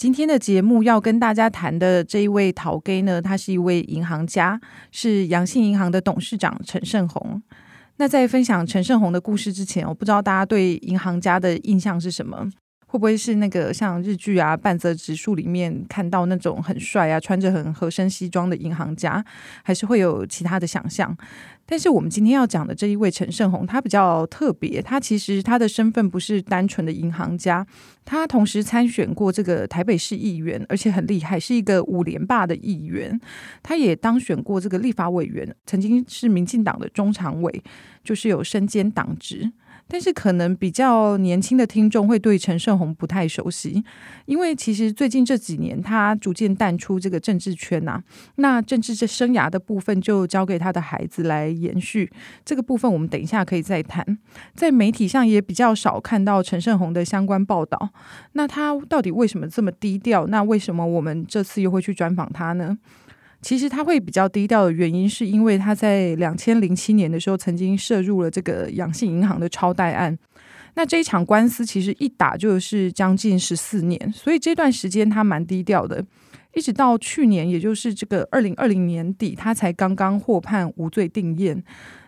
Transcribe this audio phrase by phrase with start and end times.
[0.00, 4.58] 今天的节目要跟大家谈的这一位陶 Gay 呢，他是一位银行家，
[4.90, 7.42] 是阳信银行的董事长陈胜洪。
[7.98, 12.48] 那在分享陈胜洪的故事之前，我不知道大家对银行家的印象是什么？
[12.90, 19.24] 会不会是那个像日剧啊《半泽直树》里面看到那种很帅啊、穿着很合身西装的银行家，
[19.62, 21.16] 还是会有其他的想象？
[21.64, 27.64] 但是我们今天要讲的这一位陈胜鸿，他比较特别，他其实他的身份不是单纯的银行家，
[28.04, 33.20] 他同时参选过这个台北市议员，而且很厉害，是一个五连霸的议员。
[33.62, 37.62] 他也当选过这个立法委员，曾经是民进党的中常委，
[38.02, 39.52] 就是有身兼党职。
[39.90, 43.82] 但是可能比较年轻的听众会对陈胜鸿不太熟悉，
[44.26, 48.00] 因为其实最近这几年他逐渐淡出这个政治圈呐、
[48.36, 52.08] 那政治这生涯的部分就交给他的孩子来延续，
[52.44, 54.18] 这个部分我们等一下可以再谈。
[54.54, 57.90] 在媒体上也比较少看到陈胜鸿的相关报道。
[58.34, 60.28] 那他到底为什么这么低调？
[60.28, 62.78] 那为什么我们这次又会去专访他呢？
[63.42, 70.18] 其实他会比较低调的原因，是因为他在两千零七年的时候曾经涉入了这个阳信银行的超贷案。
[70.74, 76.04] 那这一场官司其实一打就是将近十四年，所以这段时间他蛮低调的，
[76.54, 81.60] 一直到去年，也就是这个二零二零年底，他才刚刚获判无罪定谳。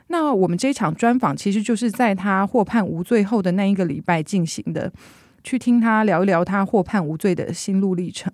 [0.09, 4.93] 那我们这一场专访其实就是在他获判无罪后的那一个礼拜进行的，
[5.43, 8.31] 去听他聊一聊他获判无罪的心路历程。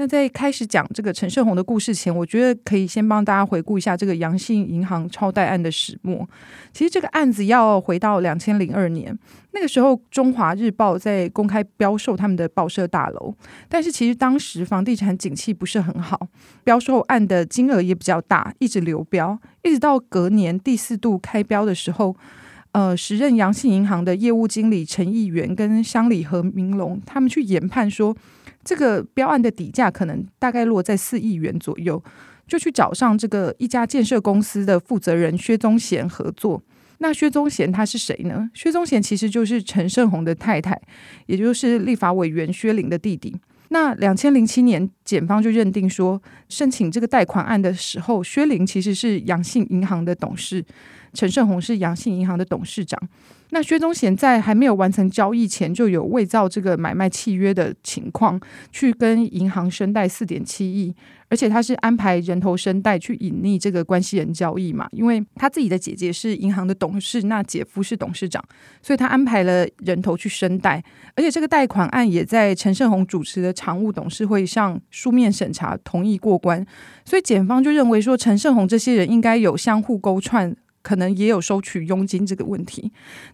[0.00, 6.26] 那在开始讲这个陈胜鸿的故事前，我觉得可以先帮大家回顾一下这个阳信银行超贷案的始末。
[6.72, 9.14] 其实这个案子要回到两千零二年，
[9.52, 13.34] 那个时候中华日报在公开标售他们的报社大楼，
[13.68, 16.28] 但是其实当时房地产景气不是很好，
[16.64, 22.16] 标售案的金额也比较大，一直流标，一直到隔年第四度开标的时候，
[22.72, 28.16] 呃，时任阳信银行的业务经理陈义元跟乡里何明龙他们去研判说。
[28.64, 32.02] 这个标案的底价可能大概落在四亿元左右，
[32.46, 36.62] 就去找上这个一家建设公司的负责人薛宗贤合作。
[36.98, 38.50] 那薛宗贤他是谁呢？
[38.52, 40.78] 薛宗贤其实就是陈胜鸿的太太，
[41.26, 43.34] 也就是立法委员薛玲的弟弟。
[43.70, 50.62] 那两千零七年，检方就认定说，申请这个贷款案的时候，薛玲其实是阳信银行的董事，
[51.14, 53.00] 陈胜鸿是阳信银行的董事长。
[53.52, 58.40] 那薛宗贤在还没有完成交易前，就有伪造这个买卖契约的情况，
[58.70, 60.94] 去跟银行申贷四点七亿，
[61.28, 68.42] 而且他是安排人头申贷去隐匿这个关系人交易嘛，因为他自己的姐姐是银行的董事，那姐夫是董事长，
[68.80, 70.82] 所以他安排了人头去申贷，
[71.16, 76.64] 而且这个贷款案也在陈胜鸿主持的常务董事会上书面审查同意过关，
[77.04, 80.56] 所以检方就认为说陈胜鸿这些人应该有相互勾串。
[80.82, 82.90] 可能也有收取佣金这个问题，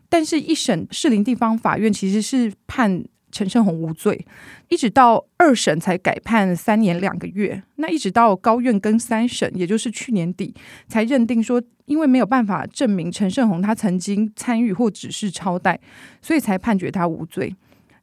[0.09, 4.27] 但是一审士林地方法院其实是判陈胜鸿无罪，
[4.69, 7.63] 一直到二审才改判三年两个月。
[7.77, 10.55] 那一直到高院跟三审，也就是去年底
[10.89, 15.79] 才认定说，因为没有办法证明陈胜鸿他曾经参与或指示超贷，
[16.23, 17.55] 所以才判决他无罪。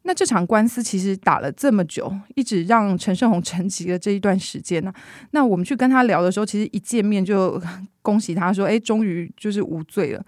[0.04, 4.94] 那这场官司其实打了这么久，一直让陈胜鸿 沉寂了这一段时间呢。
[5.32, 7.62] 那我们去跟他聊的时候，其实一见面就
[8.02, 10.24] 恭喜他说：“哎，终于就是无罪了。”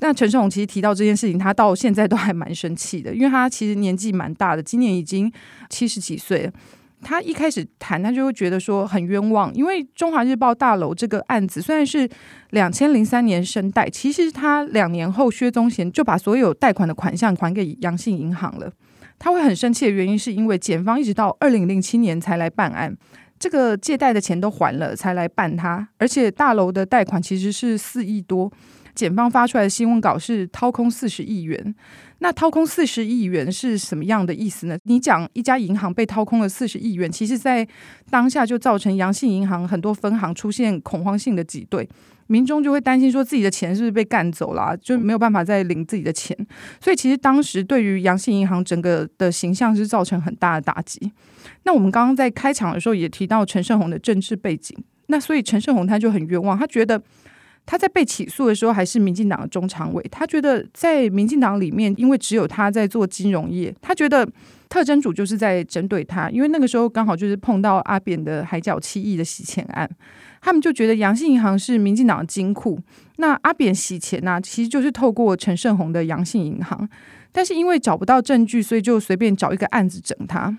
[0.00, 5.30] 那陈胜鸿其实提到这件事情，他到现在都还蛮生气的，因为他其实年纪蛮大的，今年已经
[5.68, 6.52] 七十几岁了。
[7.04, 12.08] 他一开始谈，他就会觉得说很冤枉，因为中华日报大楼这个案子虽然是
[12.50, 18.72] 两千零三年申贷，其实他两年后薛宗贤就把所有贷款的款项还给阳信银行了。
[19.22, 22.92] 他会很生气的原因，是因为检方一直到二零零七年才来办案，
[23.38, 28.52] 这个借贷的钱都还了才来办他，而且大楼的贷款其实是四亿多，
[28.96, 31.72] 检方发出来的新闻稿是掏空四十亿元。
[32.18, 34.76] 那掏空四十亿元是什么样的意思呢？
[34.86, 37.64] 你讲一家银行被掏空了四十亿元，其实在
[38.10, 41.88] 当下就造成阳信银行很多分行出现恐慌性的挤兑。
[42.32, 46.34] 民众就会担心说自己的钱是不是被干走了，就没有办法再领自己的钱，
[46.80, 51.12] 所以其实当时对于阳信银行整个的形象是造成很大的打击。
[51.64, 54.74] 那我们刚刚在开场的时候也提到陈胜鸿的政治背景，
[55.08, 57.00] 那所以陈胜鸿他就很冤枉，他觉得
[57.66, 64.26] 他在被起诉的时候还是民进党的中常委，他觉得在民进党里面，因为只有他在做金融业，他觉得
[64.68, 69.88] 特侦组就是在针对他，因为那个时候刚好就是碰到阿扁的海角七亿的洗钱案，
[70.42, 72.78] 他们就觉得阳信银行是民进党的金库，
[73.16, 76.86] 那阿扁洗钱呢、其实就是透过陈胜鸿的阳信银行，
[77.30, 80.58] 但是因为找不到证据，所以就随便找一个案子整他。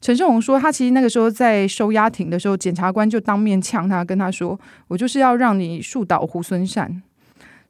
[0.00, 4.58] 陈胜鸿说，他其实那个时候在收押庭的时候，检察官就当面呛他，跟他说
[4.88, 7.02] ：“我就是要让你树倒猢狲散。”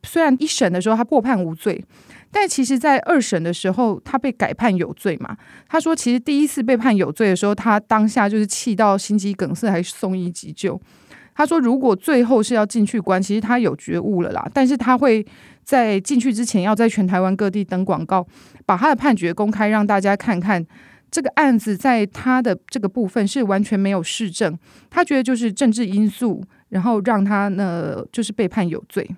[0.04, 1.84] 虽然一审的时候他获判无罪，
[2.30, 5.36] 但其实，在二审的时候他被改判有罪嘛。
[5.66, 10.80] 他说，其实第一次被判有罪的时候，他当下就是气到心肌梗塞，还送医急救。
[11.38, 15.24] 他说，如果最后是要进去关，其实他有觉悟了啦，但是他会
[15.62, 18.26] 在进去之前，要在全台湾各地登广告，
[18.66, 20.66] 把他的判决公开，让大家看看。
[21.12, 24.58] 这个案子在他的这个部分是完全没有市政，
[24.90, 29.08] 他觉得就是政治因素，然后让他呢就是被判有罪。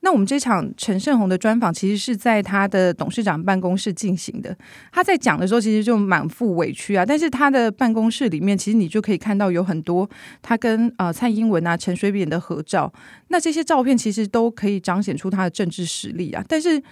[0.00, 4.56] 那我们这场陈胜洪的专访其实是在他的董事长办公室进行的。
[4.92, 10.08] 他在讲的时候其实就满腹委屈啊，但是他的办公室里面其实你就可以看到有很多
[10.40, 12.92] 他跟呃蔡英文啊、陈水扁的合照，
[13.28, 16.82] 那这些照片其实都可以彰显出他的政治实力啊，但是。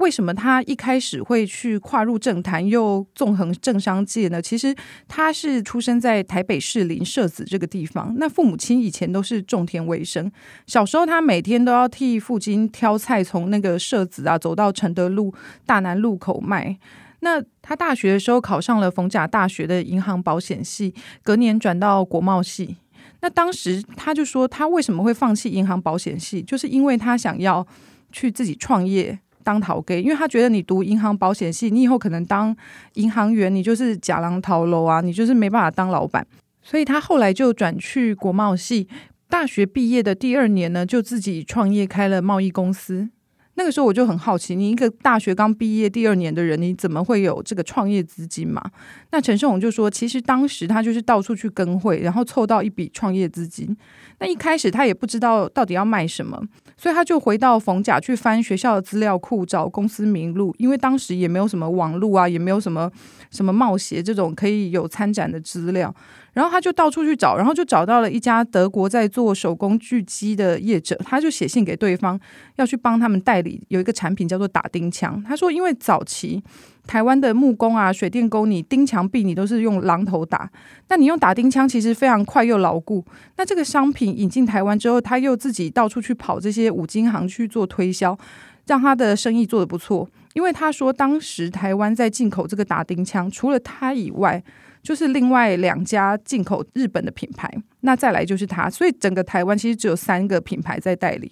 [0.00, 4.40] 为什么他一开始会去跨入政坛，又纵横政商界呢？
[4.40, 4.74] 其实
[5.06, 10.32] 他是出生在台北士林社子这个地方，那父母亲以前都是种田为生。
[10.66, 15.34] 小时候他每天都要替父亲挑菜，从那个社子啊走到承德路
[15.66, 16.78] 大南路口卖。
[17.20, 22.78] 那他大学的时候考上了逢甲大学的银行保险系，隔年转到国贸系。
[23.20, 27.66] 那当时他就说，他为什么会放弃银行保险系，就是因为他想要
[28.10, 29.18] 去自己创业。
[29.42, 32.56] 当逃给，因为他觉得你读银行保险系，你以后可能当
[32.94, 36.26] 银行员，你就是假狼逃楼啊，你就是没办法当老板。
[36.62, 38.86] 所以他后来就转去国贸系，
[39.28, 43.08] 大学毕业的第二年呢，就自己创业开了贸易公司。
[43.54, 48.62] 那个时候我就很好奇，你一个大学刚毕业第二年的人，你怎么会有这个创业资金嘛？
[49.10, 53.76] 那陈胜宏就说，其实当时他就是到处去跟会，然后凑到一笔创业资金。
[54.18, 56.42] 那一开始他也不知道到底要卖什么，
[56.80, 62.90] 所以他就回到冯甲去翻学校的资料库，找公司名录，因为当时也没有什么网络啊，也没有什么
[63.30, 65.94] 什么冒险这种可以有参展的资料。
[66.32, 72.18] 然后他就到处去找，然后就找到了一家德国在做手工锯机的业者，他就写信给对方，
[72.56, 75.22] 要去帮他们代理有一个产品叫做打钉枪。
[75.28, 76.42] 他说，因为早期
[76.86, 80.50] 台湾的木工啊、水电工，你钉墙壁你都是用榔头打，
[80.88, 83.04] 那你用打钉枪其实非常快又牢固。
[83.36, 88.18] 那这个商品引进台湾之后，他又自己到处去跑这些五金行去做推销，
[88.66, 90.08] 让他的生意做得不错。
[90.32, 94.42] 因为他说，当时台湾在进口这个打钉枪，除了他以外，
[94.82, 101.30] 就是另外两家进口日本的品牌，那再来就是他，所以整个台湾其实只有三个品牌在代理。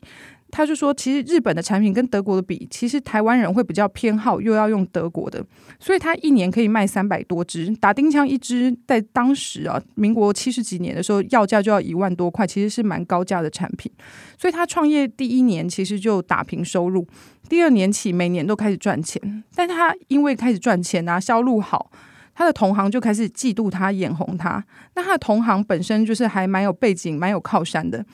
[0.50, 5.44] 他就说，其实日本的产品跟德国的比，其实台湾人会比较偏好又要用德国的，
[5.78, 13.90] 所以他一年可以卖三百多支打钉枪，一支在当时啊，民国七十几年的时候，要价就要一万多块，其实是蛮高价的产品。
[14.36, 17.06] 所以他创业第一年其实就打平收入，
[17.48, 21.90] 第二年起每年都开始赚钱，但他因为开始赚钱啊，销路好。
[22.34, 24.64] 他的同行就开始嫉妒他、眼红他。
[24.94, 28.06] 那他的同行本身就是还蛮有背景、蛮有靠山的，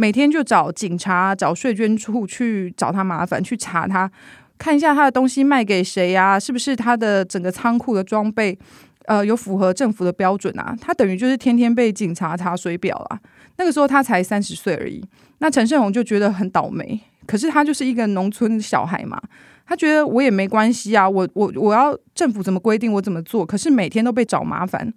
[0.00, 4.10] 每天就找警察、找税捐处去找他麻烦，去查他，
[4.56, 6.40] 看一下他的东西卖给谁呀、啊？
[6.40, 8.58] 是不是他的整个仓库的装备，
[9.04, 10.74] 呃，有符合政府的标准啊？
[10.80, 13.20] 他等于就是天天被警察查水表啊。
[13.58, 15.04] 那个时候他才三十岁而已。
[15.40, 19.20] 那陈胜鸿就觉得很倒霉，可是他就是一个农村小孩嘛。
[19.66, 24.90] 他觉得我也没关系啊，我我我要政府怎么规定我怎么做，可是每天都被找麻烦，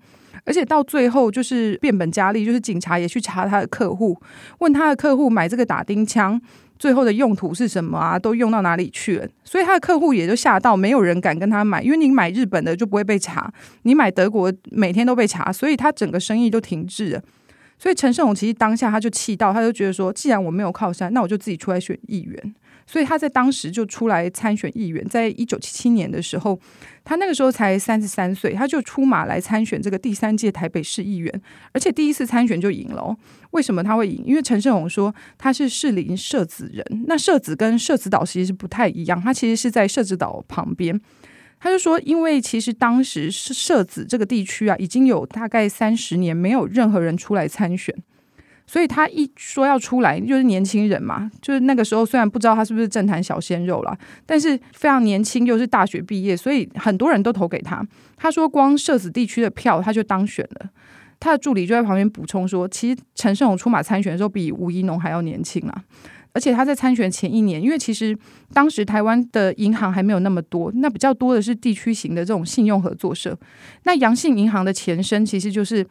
[0.46, 4.20] 而且到最后就是变本加厉，就是警察也去查他的客户，
[4.60, 6.40] 问他的客户买这个打钉枪
[6.78, 13.52] 最后的用途是什么啊，都用到哪里去了，所以他的客户也就吓到，没有人敢跟他买，因为你买日本的就不会被查，
[13.84, 17.22] 你买德国每天都被查，所以他整个生意都停滞了。
[17.80, 22.56] 所以陈胜鸿其实当下他就气到，他就觉得说，既然我没有靠山，那我就自己出来选议员。
[22.86, 26.60] 所以他在当时就出来参选议员，在一九七七年的时候，
[27.04, 33.18] 他那个时候才三十三岁，他就出马来参选这个第三届台北市议员，而且第一次参选就赢了哦。
[33.52, 34.24] 为什么他会赢？
[34.26, 41.00] 因为陈胜鸿说他是士林社子人，那社子跟社子岛其实是不太一样，他其实是在社子岛旁边。
[41.60, 47.96] 他就说，因为其实当时社子这个地区啊，已经有大概三十年没有任何人出来参选。
[48.66, 57.86] 所以他一说要出来，就是年轻人嘛，就是那个时候虽然不知道他是不是政坛小鲜肉啦，但是非常年轻，又是大学毕业，所以很多人都投给他。
[58.16, 60.70] 他说光社子地区的票他就当选了。
[61.20, 65.84] 他的助理就在旁边补充说，其实陈胜鸿出马参选的时候比吴怡农还要年轻啊。
[66.34, 68.18] 而且他在参选前一年，因为其实
[68.52, 73.38] 当时台湾的银行还没有那么多，那比较多的是地区型的这种信用合作社。
[73.84, 75.86] 那阳信银行的前身其实就是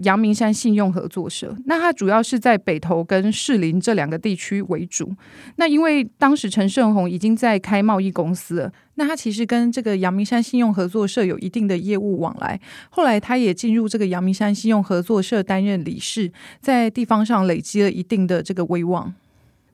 [0.00, 5.14] 阳明山信用合作社，那它主要是在北投跟士林这两个地区为主。
[5.56, 12.60] 那因为当时陈胜鸿已经在开贸易公司了，那他其实跟这个阳明山信用合作社有一定的业务往来。
[12.90, 19.14] 后来他也进入这个阳明山信用合作社担任理事，在地方上累积了一定的这个威望。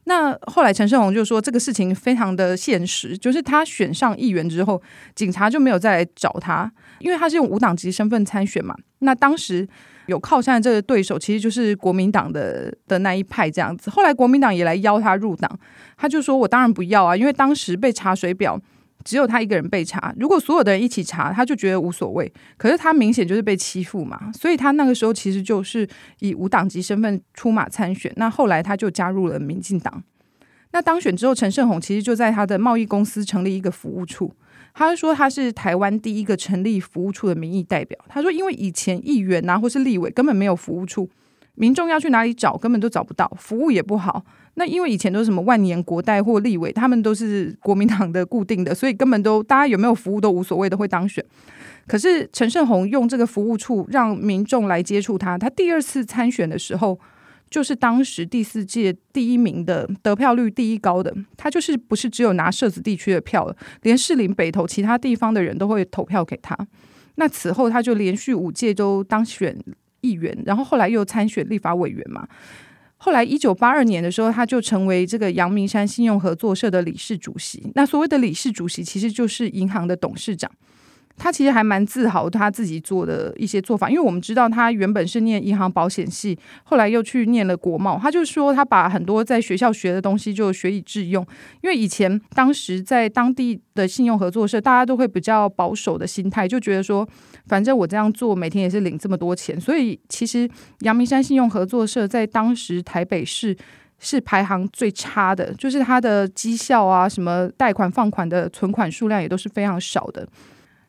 [0.04, 4.82] 那后来陈胜鸿就说，这个事情非常的现实，就是他选上议员之后，
[5.14, 8.76] 警察就没有再来找他，因为他是用无党籍身份参选嘛。
[8.98, 9.68] 那当时
[10.06, 13.90] 有靠山的这个对手，其实就是国民党的的那一派这样子。
[13.90, 15.58] 后来国民党也来邀他入党，
[15.96, 18.60] 他就说：“我当然不要啊，因为当时被查水表。”
[19.04, 22.32] 只有他一个人被查，如果所有的人一起查，他就觉得无所谓。
[22.56, 25.84] 可是他明显就是被欺负嘛，所以他那个时候其实就是
[26.20, 28.12] 以无党籍身份出马参选。
[28.14, 30.04] 那后来他就加入了民进党。
[30.70, 34.32] 那当选之后，陈胜鸿其实就在他的贸易公司成立一个服务处。
[34.74, 37.98] 他说他是台湾第一个成立服务处的民意代表。
[38.08, 41.08] 他说，因为以前议员啊或是立委根本没有服务处，
[41.54, 44.24] 民众要去哪里找根本都找不到，服务也不好。
[44.54, 51.24] 那因为以前都是什么万年国代或立委，他们都是国民党的固定的，所以根本都大家有没有服务都无所谓，都会当选。
[51.86, 56.98] 可是陈胜鸿用这个服务处让民众来接触他，他第二次参选的时候，
[57.52, 66.56] 就是当时第四届第一名的得票率第一高的，他就是不是只有拿社子地区的票了，连士林北投其他地方的人都会投票给他。
[67.16, 69.54] 那此后他就连续五届都当选
[70.00, 72.26] 议员，然后后来又参选立法委员嘛。
[72.96, 77.70] 后来，一九八二年的时候，他就成为这个阳明山信用合作社的理事主席。
[77.74, 80.50] 那所谓的理事主席，其实就是银行的董事长。
[81.16, 87.98] 他其实还蛮自豪他自己做的一些做法，因为我们知道他原本是念银行保险系，后来又去念了国贸。
[87.98, 91.24] 他就说他把很多在学校学的东西就学以致用，
[91.62, 97.08] 因为以前当时在当地的信用合作社，大家都会比较保守的心态，就觉得说
[97.46, 100.48] 反正我这样做每天也是领这么多钱，所以其实
[100.80, 103.56] 阳明山信用合作社在当时台北市
[103.98, 110.26] 是排行最差的，就是它的绩效啊，什么贷款放款的存款数量也都是非常少的。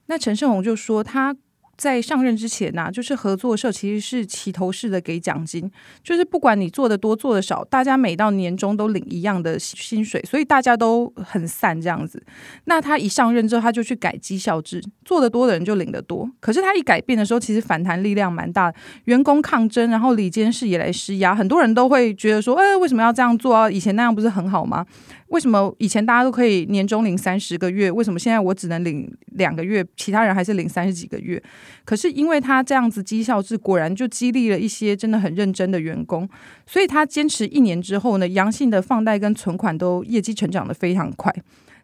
[0.07, 1.35] 那陈胜洪就说他。
[1.75, 5.69] 在上任之前呐、啊，就是合作社其实是齐头式的给奖金，
[6.03, 12.23] 就是不管你做的多做的少，大家每到年终都领一样的薪水，所以大家都很散这样子。
[12.65, 16.29] 那他一上任之后，他就去改绩效制，做的多的人就领得多。
[16.39, 18.71] 可是他一改变的时候，其实反弹力量蛮大，
[19.05, 23.69] 员工抗争，然后里监事也来施压，很多人都会觉得说，哎，为什么要这样做啊？
[23.69, 24.85] 以前那样不是很好吗？
[25.29, 31.41] 为什么以前大家都可以年终领三十个月，为什么现在我只能领两个月，其他人还是领三十几个月？
[31.85, 36.27] 可是因为他这样子绩效制，果然就激励了一些真的很认真的员工，
[36.65, 41.33] 所以他坚持一年之后呢，阳性的放贷跟存款都业绩成长得非常快。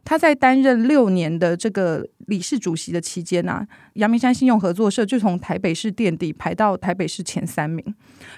[0.06, 7.84] 他在担任六年的这个理事主席的期间呢、阳明山信用合作社就从台北市垫底排到台北市前三名。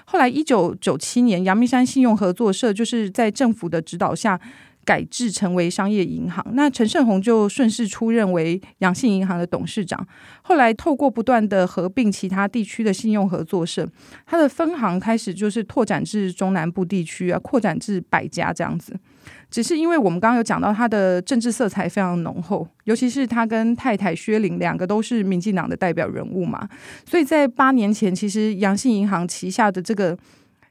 [0.04, 4.38] 后来一九九七年，阳明山信用合作社就是在政府的指导下。
[4.84, 10.06] 改制成为商业银行，那陈胜鸿就顺势出任为阳信银行的董事长。
[10.42, 13.88] 后来透过不断的合并其他地区的信用合作社，
[14.26, 18.94] 他的分行开始就是拓展至中南部地区啊，扩展至百家这样子。
[19.48, 26.68] 只是因为我们刚刚有讲到他的政治色彩非常浓厚，尤其是他跟太太薛玲两个都是民进党的代表人物嘛，
[27.06, 30.18] 所以在八年前，其实阳信银行旗下的这个。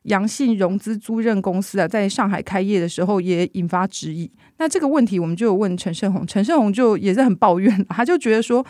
[0.04, 4.30] 阳信融资租赁公司啊，在上海开业的时候也引发质疑。
[4.58, 8.66] 那这个问题，我们就有问陈胜鸿，陈胜鸿就也是很抱怨，他就觉得说，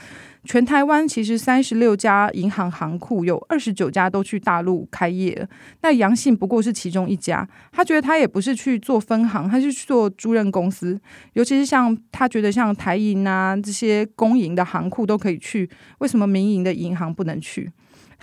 [0.46, 5.48] 全台湾其实三十六家银行行库，有二十九家都去大陆开业了，
[5.82, 7.48] 那阳信不过是其中一家。
[7.72, 11.00] 他觉得他也不是去做分行，他是去做租赁公司。
[11.34, 15.70] 尤其是像他觉得像台银啊这些公营的行库都可以去，
[16.00, 17.70] 为什么民营的银行不能去？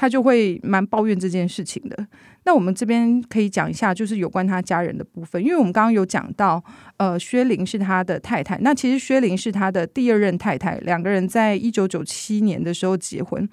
[0.01, 2.07] 他就会蛮抱怨这件事情的。
[2.45, 6.63] 那我们这边可以讲一下，就是有关他家人的部分，因为我们刚刚有讲到，
[6.97, 8.57] 呃，薛玲是他的太太。
[8.59, 13.47] 那其实薛玲是他的第二任太太，两个人在一九九七年的时候结婚。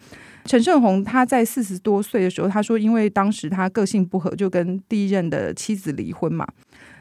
[0.46, 6.48] 陈胜鸿他在四十多岁的时候，他说因为当时他个性不合，就跟第一任的妻子离婚嘛。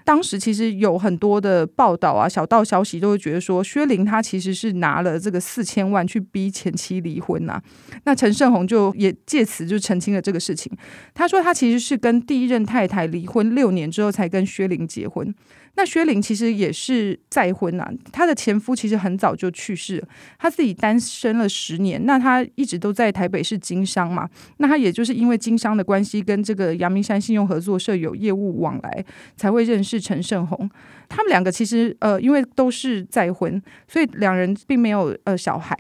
[0.05, 7.61] 当时其实有很多的报道啊，小道消息都会觉得说，薛林他其实是拿了这个四千万去逼前妻离婚呐、
[8.05, 10.71] 那陈胜洪就也借此就澄清了这个事情。
[11.15, 15.35] 他说他其实是跟第一任太太离婚六年之后才跟薛林结婚。
[15.77, 24.29] 那薛玲其实也是再婚啊，她的前夫其实很早就去世了，她自己单身了十年，那她一直都在台北市经商嘛，
[24.59, 29.05] 那她也就是因为经商的关系，跟这个阳明山信用合作社有业务往来，
[29.37, 30.71] 才会认识陈胜鸿。
[31.09, 35.77] 他们两个其实呃，因为都是再婚，所以两人并没有呃小孩。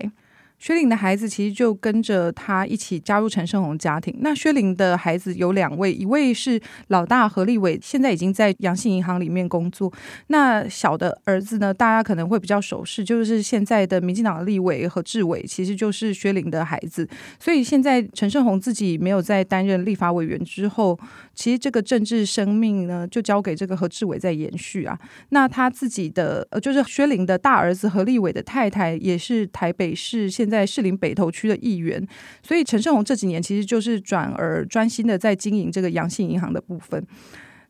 [0.58, 4.16] 薛玲的孩子其实就跟着他一起加入陈胜鸿家庭。
[4.20, 6.58] 那薛玲的孩子有两位，一位是
[6.88, 9.92] 老大何立伟，现在已经在阳信银行里面工作。
[10.28, 17.06] 那小的儿子呢，大家可能会比较熟悉，就是现在的民进党立委何志伟，其实就是薛玲的孩子。
[17.38, 20.98] 所以现在陈胜鸿自己没有在担任立法委员之后，
[21.34, 24.98] 其实这个政治生命呢，就交给这个何志伟在延续啊。
[25.28, 30.54] 那他自己的呃，就是薛玲的大儿子何立伟的太太，也是台北市现现。
[30.54, 32.06] 在士林北投区的议员，
[32.40, 37.04] 所以陈胜鸿这几年其实就是转而专心的在经营这个阳信银行的部分。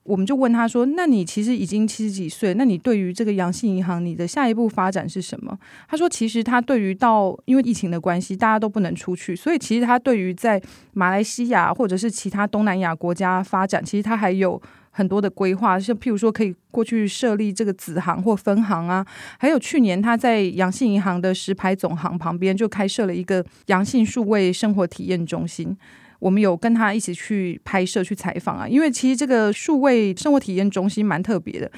[0.02, 10.60] 我们就问他说：“那你其实已经七十几岁，那你对于这个阳信银行，你的下一步发展是什么？”他说：“其实他对于到因为疫情的关系，大家都不能出去，所以其实他对于在
[10.92, 14.60] 马来西亚或者是其他东南亚国家发展，其实他还有。”
[14.96, 19.04] 很多的规划，像譬如说可以过去设立这个子行或分行啊，
[19.38, 25.76] 还有去年他在阳信银行的石牌总行旁边就开设了一个阳信数位生活体验中心，
[26.20, 31.68] 我们有跟他一起去拍摄去采访啊，因为其实这个数位生活体验中心蛮特别的，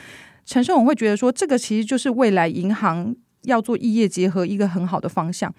[0.45, 5.51] 陈胜鸿会觉得说这个其实就是未来银行要做异业结合一个很好的方向。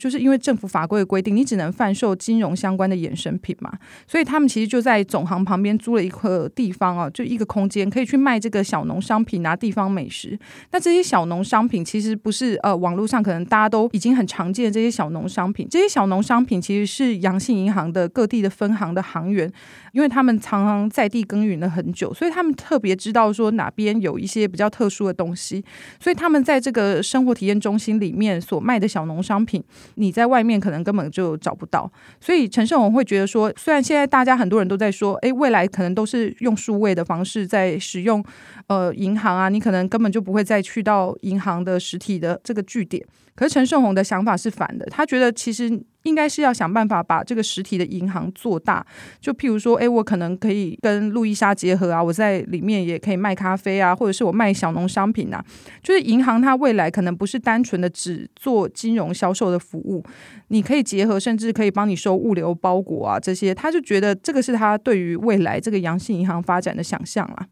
[0.00, 3.70] 就是因为政府法规的规定，你只能贩售金融相关的衍生品嘛，
[4.08, 10.38] 所以他们其实就在总行旁边租了一个地方啊，就一个空间，可以去卖这个小农商品啊、地方美食。
[10.72, 19.52] 那这些小农商品其实不是呃网络上可能大家都已经很常见的这些小农商品，这些小农商品其实是阳信银行的各地的分行的行员，
[19.92, 25.62] 因为他们常常在地耕耘了很久，所以他们特别知道说哪边有一些比较特殊的东西，
[26.00, 29.62] 所以他们在这个生活体验中心里面所卖的小农商品。
[29.94, 38.24] 你在外面可能根本就找不到，所以陈胜鸿会觉得说，虽然现在大家很多人都在说，哎，未来可能都是用数位的方式在使用，
[38.66, 43.04] 呃，银行啊，你可能根本就不会再去到银行的实体的这个据点。
[43.34, 45.70] 可是陈胜鸿的想法是反的，他觉得其实
[46.02, 48.84] 应该是要想办法把这个实体的银行做大。
[49.20, 55.44] 就譬如说，诶，我可能可以跟路易莎结合啊，我在里面也可以卖咖啡啊，或者是我卖小农商品啊。
[55.82, 60.04] 就是银行它未来可能不是单纯的只做金融销售的服务，
[60.48, 63.54] 你可以结合，甚至可以帮你收物流包裹啊这些。
[63.54, 67.46] 他就觉得这个是他对于未来这个阳信银行发展的想象啦。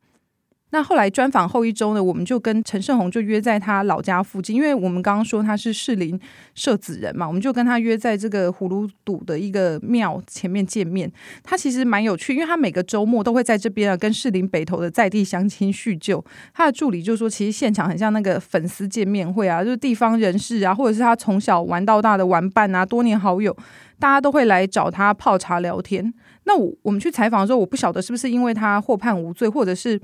[0.70, 6.20] 那后来专访后一周呢，我们就跟陈胜鸿就约在他老家附近，因为我们刚刚说他是士林
[6.54, 11.10] 社子人嘛，我们就跟他约在这个葫芦堵的一个庙前面见面。
[11.42, 16.22] 他其实蛮有趣，因为他每个周末都会在这边啊跟士林北投的在地乡亲叙旧。
[16.52, 23.56] 他的助理就说，其实现场很像那个粉丝见面会啊，就是地方人士啊，或者是他从小玩到大的玩伴啊，多年好友，
[23.98, 26.12] 大家都会来找他泡茶聊天。
[26.44, 29.98] 那我我们去采访的时候，我不晓得是不是因为他获判无罪，或者是。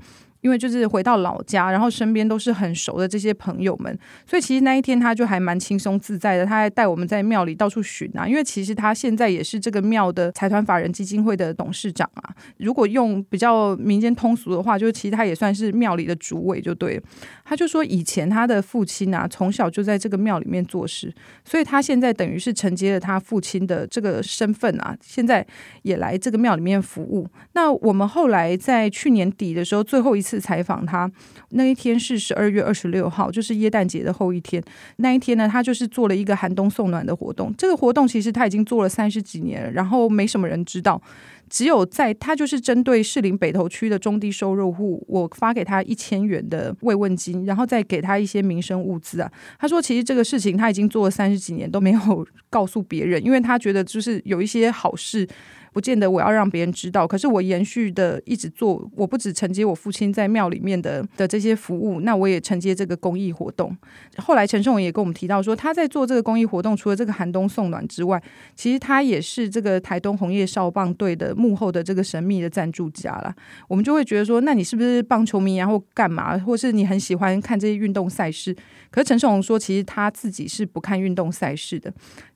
[0.45, 6.45] 因为就是回到老家，然后身边都是很熟的这些朋友们，所以其实那一天他就还蛮轻松自在的。
[6.45, 12.29] 他还带我们在庙里到处巡啊，因为其实他现在也是这个庙的财团法人基金会的董事长啊。
[12.57, 17.01] 如果用比较民间通俗的话，就是其实他也算是庙里的主委就对。
[17.43, 21.11] 他就说以前他的父亲啊，从小就在这个庙里面做事，
[21.43, 25.43] 所以他现在等于是承接了他父亲的这个身份啊，现在
[25.81, 27.27] 也来这个庙里面服务。
[27.53, 30.34] 那我们后来在去年底的时候，最后一次。
[30.39, 31.09] 采访他
[31.49, 34.63] 那一天是十二月二十六号，就是耶诞节的后一天。
[34.97, 37.53] 那一天呢，他就是做了一个寒冬送暖的活动。
[37.57, 41.01] 这个活动其实他已经做了三十几年了，然后没什么人知道。
[41.47, 49.31] 只有在他就是针对士林北投区的中低收入户，我发给他一千元的慰问金，然后再给他一些民生物资啊。
[49.59, 55.27] 他说，其实这个事情他已经做了三十几年都没有告诉别人，因为他觉得就是有一些好事。
[55.75, 63.75] 不见得我要让别人知道，可是我延续的一直做，我不只承接我父亲在庙里面的的这些服务，那我也承接这个公益活动。
[64.15, 68.23] 后来陈胜鸿也跟我们提到说，他在做这个公益活动，除了这个寒冬送暖之外，
[68.55, 73.35] 其实他也是这个台东红叶少棒队的幕后的这个神秘的赞助家啦。
[73.67, 78.55] 我们就会觉得说，那你是不是棒球迷啊，或干嘛，或是你很喜欢看这些运动赛事？
[78.89, 81.93] 可是陈胜鸿说，其实他自己是不看运动赛事的。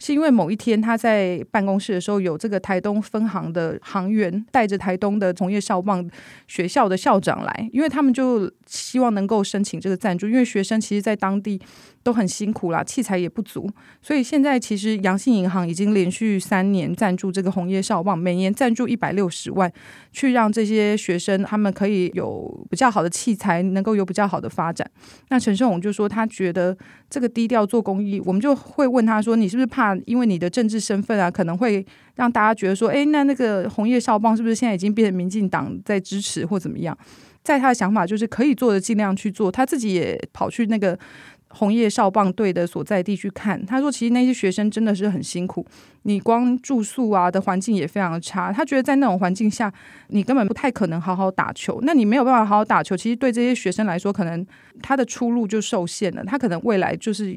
[0.10, 6.10] 是因为某一天他在办公室的时候，有这个台东分行的行员带着台东的从业校棒
[6.48, 11.62] 学校的校长来，因为他们就希望能够申请这个赞助，因为学生其实在当地
[12.10, 13.70] 都很辛苦啦，器材也不足，
[14.02, 19.72] 所以现在其实阳信银行已经连续三年赞助这个红叶少棒，每年赞助一百六十万，
[20.12, 24.90] 去让这些学生他们可以有比较好的器材，能够有比较好的发展。
[25.30, 26.76] 那陈胜鸿就说他觉得
[27.12, 36.98] 这个低调做公益，我们就会问他说：“你是不是怕因为你的政治身份啊，可能会让大家觉得说，诶，那那个红叶少棒是不是现在已经变成民进党在支持或怎么样？”
[37.42, 40.98] 在他的想法就是可以做的尽量去做，他自己也跑去那个。
[41.50, 45.66] 红叶少棒队的所在地去看，他说：“其实那些学生真的是很辛苦，
[46.04, 48.54] 你光住宿啊的环境也非常差。
[48.54, 49.74] 他觉得在那种环境下，
[50.10, 51.80] 你根本不太可能好好打球。
[51.82, 54.46] 那你没有办法好好打球，其实对这些学生来说，可能
[54.84, 56.24] 他的出路就受限了。
[56.24, 57.36] 他可能未来就是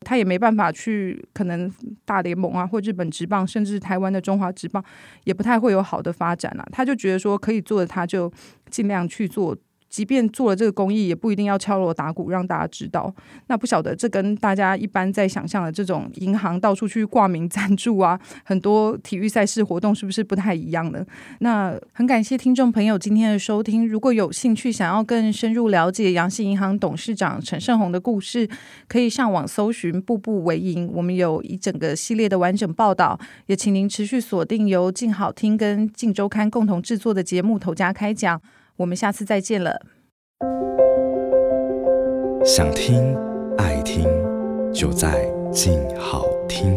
[0.00, 1.72] 他也没办法去，可能
[2.04, 4.84] 大联盟啊，或日本职棒，甚至台湾的中华职棒，
[5.24, 6.68] 也不太会有好的发展了。
[6.70, 8.30] 他就觉得说，可以做的，他就
[8.68, 9.56] 尽量去做。”
[9.94, 13.14] 即便做了这个公益，也不一定要敲锣打鼓让大家知道。
[13.46, 21.06] 那不晓得这跟大家一般在想象的这种银行到处去挂名赞助啊， 很多体育赛事活动是不是不太一样呢？
[21.38, 23.86] 那很感谢听众朋友今天的收听。
[23.86, 28.48] 如果有兴趣想要更深入了解阳信银行董事长陈胜鸿的故事，
[28.88, 33.16] 可以上网搜寻“步步为营”，我们有一整个系列的完整报道。
[33.46, 38.36] 也请您持续锁定由静好听跟静周刊共同制作的节目《头家开讲》。
[38.76, 39.80] 我们下次再见了。
[42.44, 43.16] 想听
[43.56, 44.04] 爱听，
[44.72, 46.76] 就在静好听。